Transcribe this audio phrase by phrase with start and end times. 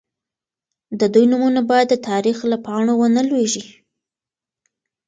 [0.99, 3.65] د دوی نومونه باید د تاریخ له پاڼو ونه لوېږي.